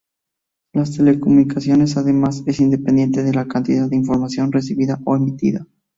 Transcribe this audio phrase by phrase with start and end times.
[0.73, 5.67] En telecomunicaciones, además es independiente de la cantidad de información recibida o emitida.